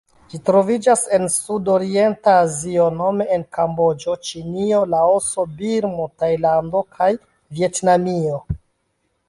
[0.31, 7.11] Ĝi troviĝas en Sudorienta Azio nome en Kamboĝo, Ĉinio, Laoso, Birmo, Tajlando kaj
[7.61, 8.45] Vjetnamio.